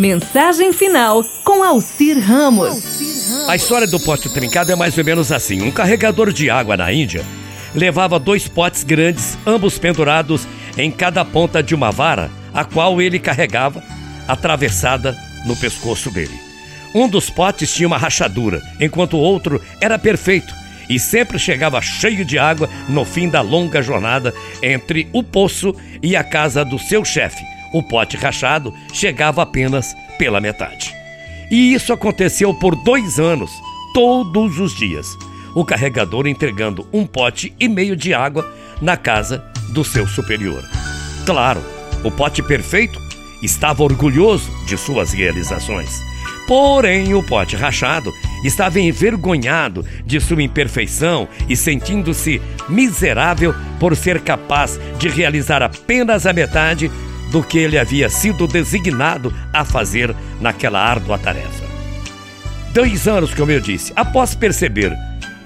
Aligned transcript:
Mensagem 0.00 0.72
final 0.72 1.22
com 1.44 1.62
Alcir 1.62 2.18
Ramos. 2.18 3.46
A 3.46 3.54
história 3.54 3.86
do 3.86 4.00
pote 4.00 4.32
trincado 4.32 4.72
é 4.72 4.74
mais 4.74 4.96
ou 4.96 5.04
menos 5.04 5.30
assim: 5.30 5.60
um 5.60 5.70
carregador 5.70 6.32
de 6.32 6.48
água 6.48 6.74
na 6.74 6.90
Índia 6.90 7.22
levava 7.74 8.18
dois 8.18 8.48
potes 8.48 8.82
grandes, 8.82 9.36
ambos 9.46 9.78
pendurados 9.78 10.48
em 10.78 10.90
cada 10.90 11.22
ponta 11.22 11.62
de 11.62 11.74
uma 11.74 11.90
vara, 11.90 12.30
a 12.54 12.64
qual 12.64 13.02
ele 13.02 13.18
carregava 13.18 13.82
atravessada 14.26 15.14
no 15.44 15.54
pescoço 15.54 16.10
dele. 16.10 16.40
Um 16.94 17.06
dos 17.06 17.28
potes 17.28 17.70
tinha 17.70 17.86
uma 17.86 17.98
rachadura, 17.98 18.62
enquanto 18.80 19.18
o 19.18 19.20
outro 19.20 19.60
era 19.82 19.98
perfeito 19.98 20.54
e 20.88 20.98
sempre 20.98 21.38
chegava 21.38 21.82
cheio 21.82 22.24
de 22.24 22.38
água 22.38 22.70
no 22.88 23.04
fim 23.04 23.28
da 23.28 23.42
longa 23.42 23.82
jornada 23.82 24.32
entre 24.62 25.10
o 25.12 25.22
poço 25.22 25.74
e 26.02 26.16
a 26.16 26.24
casa 26.24 26.64
do 26.64 26.78
seu 26.78 27.04
chefe. 27.04 27.59
O 27.72 27.82
pote 27.82 28.16
rachado 28.16 28.74
chegava 28.92 29.42
apenas 29.42 29.94
pela 30.18 30.40
metade. 30.40 30.94
E 31.50 31.74
isso 31.74 31.92
aconteceu 31.92 32.54
por 32.54 32.76
dois 32.76 33.18
anos, 33.18 33.50
todos 33.92 34.58
os 34.58 34.76
dias. 34.76 35.06
O 35.54 35.64
carregador 35.64 36.26
entregando 36.26 36.86
um 36.92 37.04
pote 37.04 37.52
e 37.58 37.68
meio 37.68 37.96
de 37.96 38.14
água 38.14 38.52
na 38.80 38.96
casa 38.96 39.44
do 39.72 39.84
seu 39.84 40.06
superior. 40.06 40.62
Claro, 41.26 41.60
o 42.04 42.10
pote 42.10 42.42
perfeito 42.42 42.98
estava 43.42 43.82
orgulhoso 43.82 44.50
de 44.66 44.76
suas 44.76 45.12
realizações. 45.12 46.00
Porém, 46.46 47.14
o 47.14 47.22
pote 47.22 47.54
rachado 47.56 48.12
estava 48.44 48.80
envergonhado 48.80 49.84
de 50.04 50.20
sua 50.20 50.42
imperfeição 50.42 51.28
e 51.48 51.56
sentindo-se 51.56 52.40
miserável 52.68 53.54
por 53.78 53.94
ser 53.94 54.20
capaz 54.20 54.80
de 54.98 55.08
realizar 55.08 55.62
apenas 55.62 56.26
a 56.26 56.32
metade 56.32 56.90
do 57.30 57.42
que 57.42 57.58
ele 57.58 57.78
havia 57.78 58.08
sido 58.08 58.46
designado 58.46 59.32
a 59.52 59.64
fazer 59.64 60.14
naquela 60.40 60.80
árdua 60.80 61.18
tarefa. 61.18 61.64
Dois 62.72 63.06
anos, 63.08 63.34
como 63.34 63.50
eu 63.50 63.60
disse, 63.60 63.92
após 63.96 64.34
perceber 64.34 64.96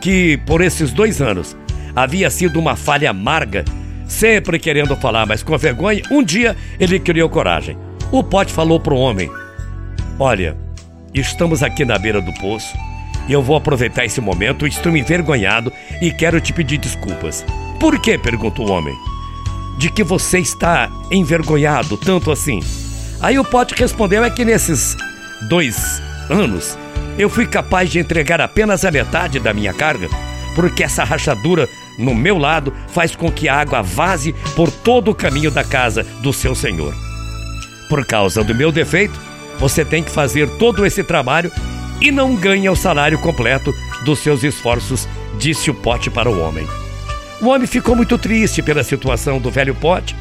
que 0.00 0.38
por 0.46 0.60
esses 0.60 0.92
dois 0.92 1.20
anos 1.20 1.56
havia 1.94 2.30
sido 2.30 2.58
uma 2.58 2.76
falha 2.76 3.10
amarga, 3.10 3.64
sempre 4.06 4.58
querendo 4.58 4.96
falar, 4.96 5.26
mas 5.26 5.42
com 5.42 5.56
vergonha, 5.58 6.02
um 6.10 6.22
dia 6.22 6.56
ele 6.78 6.98
criou 6.98 7.28
coragem. 7.28 7.76
O 8.10 8.22
pote 8.24 8.52
falou 8.52 8.80
para 8.80 8.94
o 8.94 8.98
homem: 8.98 9.30
Olha, 10.18 10.56
Estamos 11.12 11.60
aqui 11.62 11.84
na 11.84 11.98
beira 11.98 12.20
do 12.20 12.32
poço 12.34 12.72
e 13.28 13.32
eu 13.32 13.42
vou 13.42 13.56
aproveitar 13.56 14.04
esse 14.04 14.20
momento. 14.20 14.66
Estou 14.66 14.96
envergonhado 14.96 15.72
e 16.00 16.12
quero 16.12 16.40
te 16.40 16.52
pedir 16.52 16.78
desculpas. 16.78 17.44
Por 17.80 18.00
quê? 18.00 18.16
perguntou 18.16 18.68
o 18.68 18.70
homem. 18.70 18.94
De 19.76 19.90
que 19.90 20.04
você 20.04 20.38
está 20.38 20.90
envergonhado 21.10 21.96
tanto 21.96 22.30
assim? 22.30 22.60
Aí 23.20 23.38
o 23.38 23.44
pote 23.44 23.74
respondeu: 23.74 24.24
é 24.24 24.30
que 24.30 24.44
nesses 24.44 24.96
dois 25.48 26.02
anos 26.28 26.76
eu 27.18 27.28
fui 27.28 27.46
capaz 27.46 27.90
de 27.90 27.98
entregar 27.98 28.40
apenas 28.40 28.84
a 28.84 28.90
metade 28.90 29.38
da 29.38 29.52
minha 29.52 29.72
carga, 29.72 30.08
porque 30.54 30.82
essa 30.82 31.04
rachadura 31.04 31.68
no 31.98 32.14
meu 32.14 32.38
lado 32.38 32.72
faz 32.88 33.14
com 33.14 33.30
que 33.30 33.48
a 33.48 33.60
água 33.60 33.82
vaze 33.82 34.34
por 34.56 34.70
todo 34.70 35.10
o 35.10 35.14
caminho 35.14 35.50
da 35.50 35.62
casa 35.62 36.02
do 36.22 36.32
seu 36.32 36.54
senhor. 36.54 36.94
Por 37.88 38.06
causa 38.06 38.42
do 38.42 38.54
meu 38.54 38.72
defeito, 38.72 39.18
você 39.58 39.84
tem 39.84 40.02
que 40.02 40.10
fazer 40.10 40.48
todo 40.56 40.86
esse 40.86 41.04
trabalho 41.04 41.52
e 42.00 42.10
não 42.10 42.34
ganha 42.34 42.72
o 42.72 42.76
salário 42.76 43.18
completo 43.18 43.74
dos 44.04 44.20
seus 44.20 44.42
esforços, 44.42 45.06
disse 45.38 45.70
o 45.70 45.74
pote 45.74 46.08
para 46.08 46.30
o 46.30 46.40
homem. 46.40 46.66
O 47.40 47.48
homem 47.48 47.66
ficou 47.66 47.96
muito 47.96 48.18
triste 48.18 48.62
pela 48.62 48.84
situação 48.84 49.38
do 49.38 49.50
velho 49.50 49.74
pote 49.74 50.14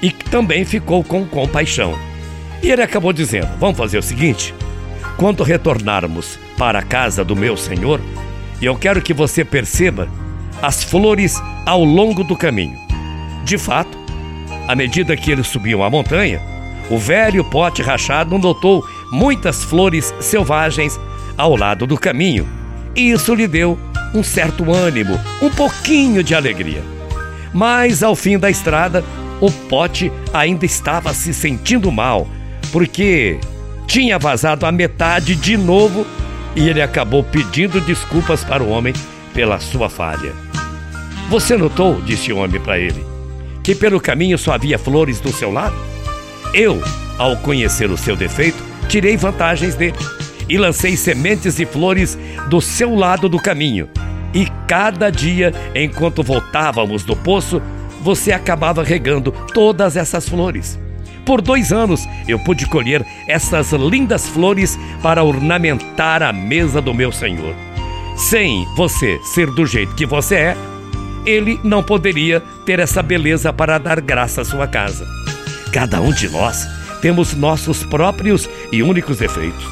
e 0.00 0.10
também 0.10 0.64
ficou 0.64 1.02
com 1.02 1.26
compaixão. 1.26 1.98
E 2.62 2.70
ele 2.70 2.82
acabou 2.82 3.12
dizendo: 3.12 3.48
Vamos 3.58 3.76
fazer 3.76 3.98
o 3.98 4.02
seguinte: 4.02 4.54
quando 5.16 5.42
retornarmos 5.42 6.38
para 6.56 6.78
a 6.78 6.82
casa 6.82 7.24
do 7.24 7.34
meu 7.34 7.56
senhor, 7.56 8.00
eu 8.60 8.76
quero 8.76 9.02
que 9.02 9.12
você 9.12 9.44
perceba 9.44 10.08
as 10.62 10.84
flores 10.84 11.40
ao 11.66 11.82
longo 11.82 12.22
do 12.22 12.36
caminho. 12.36 12.78
De 13.44 13.58
fato, 13.58 13.98
à 14.68 14.76
medida 14.76 15.16
que 15.16 15.32
eles 15.32 15.48
subiam 15.48 15.82
a 15.82 15.90
montanha, 15.90 16.40
o 16.88 16.96
velho 16.96 17.44
pote 17.44 17.82
rachado 17.82 18.38
notou 18.38 18.86
muitas 19.10 19.64
flores 19.64 20.14
selvagens 20.20 20.98
ao 21.36 21.56
lado 21.56 21.88
do 21.88 21.98
caminho. 21.98 22.48
E 22.94 23.10
isso 23.10 23.34
lhe 23.34 23.48
deu 23.48 23.76
um 24.14 24.22
certo 24.22 24.72
ânimo, 24.72 25.18
um 25.40 25.50
pouquinho 25.50 26.22
de 26.22 26.34
alegria. 26.34 26.82
Mas 27.52 28.02
ao 28.02 28.14
fim 28.14 28.38
da 28.38 28.50
estrada, 28.50 29.04
o 29.40 29.50
pote 29.50 30.12
ainda 30.32 30.64
estava 30.64 31.12
se 31.12 31.34
sentindo 31.34 31.90
mal, 31.90 32.28
porque 32.70 33.38
tinha 33.86 34.18
vazado 34.18 34.64
a 34.64 34.72
metade 34.72 35.34
de 35.34 35.56
novo 35.56 36.06
e 36.54 36.68
ele 36.68 36.80
acabou 36.80 37.24
pedindo 37.24 37.80
desculpas 37.80 38.44
para 38.44 38.62
o 38.62 38.68
homem 38.68 38.94
pela 39.34 39.58
sua 39.58 39.88
falha. 39.88 40.32
Você 41.28 41.56
notou, 41.56 42.00
disse 42.00 42.32
o 42.32 42.38
homem 42.38 42.60
para 42.60 42.78
ele, 42.78 43.04
que 43.62 43.74
pelo 43.74 44.00
caminho 44.00 44.36
só 44.36 44.52
havia 44.52 44.78
flores 44.78 45.20
do 45.20 45.32
seu 45.32 45.50
lado? 45.50 45.74
Eu, 46.52 46.82
ao 47.18 47.36
conhecer 47.38 47.90
o 47.90 47.96
seu 47.96 48.14
defeito, 48.14 48.62
tirei 48.88 49.16
vantagens 49.16 49.74
dele 49.74 49.96
e 50.48 50.58
lancei 50.58 50.96
sementes 50.96 51.58
e 51.58 51.64
flores 51.64 52.18
do 52.48 52.60
seu 52.60 52.94
lado 52.94 53.28
do 53.28 53.38
caminho. 53.38 53.88
E 54.34 54.46
cada 54.66 55.10
dia, 55.10 55.52
enquanto 55.74 56.22
voltávamos 56.22 57.04
do 57.04 57.14
poço, 57.14 57.60
você 58.00 58.32
acabava 58.32 58.82
regando 58.82 59.32
todas 59.54 59.96
essas 59.96 60.28
flores. 60.28 60.78
Por 61.24 61.40
dois 61.40 61.72
anos 61.72 62.06
eu 62.26 62.38
pude 62.38 62.66
colher 62.66 63.04
essas 63.28 63.72
lindas 63.72 64.28
flores 64.28 64.78
para 65.02 65.22
ornamentar 65.22 66.22
a 66.22 66.32
mesa 66.32 66.80
do 66.80 66.92
meu 66.92 67.12
Senhor. 67.12 67.54
Sem 68.16 68.66
você 68.76 69.18
ser 69.22 69.50
do 69.50 69.64
jeito 69.64 69.94
que 69.94 70.04
você 70.04 70.34
é, 70.34 70.56
ele 71.24 71.60
não 71.62 71.82
poderia 71.82 72.40
ter 72.66 72.80
essa 72.80 73.02
beleza 73.02 73.52
para 73.52 73.78
dar 73.78 74.00
graça 74.00 74.42
à 74.42 74.44
sua 74.44 74.66
casa. 74.66 75.06
Cada 75.72 76.00
um 76.00 76.12
de 76.12 76.28
nós 76.28 76.66
temos 77.00 77.34
nossos 77.34 77.84
próprios 77.84 78.48
e 78.70 78.82
únicos 78.82 79.18
defeitos. 79.18 79.64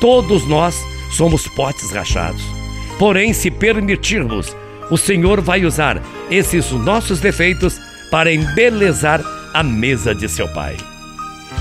Todos 0.00 0.46
nós 0.48 0.76
somos 1.10 1.46
potes 1.48 1.90
rachados. 1.90 2.63
Porém, 2.98 3.32
se 3.32 3.50
permitirmos, 3.50 4.56
o 4.90 4.96
Senhor 4.96 5.40
vai 5.40 5.64
usar 5.64 6.00
esses 6.30 6.70
nossos 6.70 7.20
defeitos 7.20 7.78
para 8.10 8.32
embelezar 8.32 9.22
a 9.52 9.62
mesa 9.62 10.14
de 10.14 10.28
seu 10.28 10.48
Pai. 10.48 10.76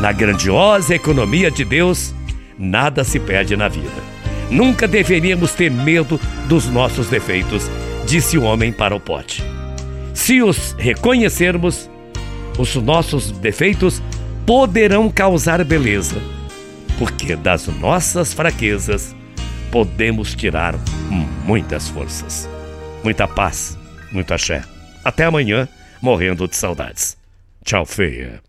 Na 0.00 0.12
grandiosa 0.12 0.94
economia 0.94 1.50
de 1.50 1.64
Deus, 1.64 2.14
nada 2.58 3.04
se 3.04 3.18
perde 3.18 3.56
na 3.56 3.68
vida. 3.68 4.02
Nunca 4.50 4.88
deveríamos 4.88 5.52
ter 5.52 5.70
medo 5.70 6.18
dos 6.48 6.66
nossos 6.66 7.08
defeitos, 7.08 7.70
disse 8.06 8.38
o 8.38 8.44
homem 8.44 8.72
para 8.72 8.94
o 8.94 9.00
pote. 9.00 9.42
Se 10.14 10.42
os 10.42 10.74
reconhecermos, 10.78 11.90
os 12.58 12.74
nossos 12.76 13.30
defeitos 13.30 14.02
poderão 14.46 15.10
causar 15.10 15.62
beleza, 15.64 16.16
porque 16.98 17.36
das 17.36 17.66
nossas 17.66 18.32
fraquezas 18.32 19.14
podemos 19.70 20.34
tirar 20.34 20.74
muitas 21.44 21.88
forças. 21.88 22.48
Muita 23.02 23.28
paz, 23.28 23.78
muito 24.10 24.32
axé. 24.32 24.62
Até 25.04 25.24
amanhã, 25.24 25.68
morrendo 26.00 26.48
de 26.48 26.56
saudades. 26.56 27.16
Tchau, 27.64 27.84
feia. 27.86 28.47